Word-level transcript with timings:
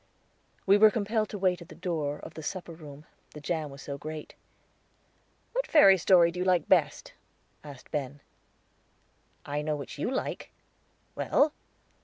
We 0.65 0.79
were 0.79 0.89
compelled 0.89 1.29
to 1.29 1.37
wait 1.37 1.61
at 1.61 1.69
the 1.69 1.75
door 1.75 2.17
of 2.17 2.33
the 2.33 2.41
supper 2.41 2.71
room, 2.71 3.05
the 3.35 3.39
jam 3.39 3.69
was 3.69 3.83
so 3.83 3.99
great. 3.99 4.33
"What 5.53 5.67
fairy 5.67 5.95
story 5.99 6.31
do 6.31 6.39
you 6.39 6.43
like 6.43 6.67
best?" 6.67 7.13
asked 7.63 7.91
Ben 7.91 8.19
"I 9.45 9.61
know 9.61 9.75
which 9.75 9.99
you 9.99 10.09
like." 10.09 10.49
"Well?" 11.13 11.53